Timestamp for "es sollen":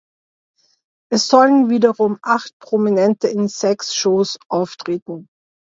1.13-1.69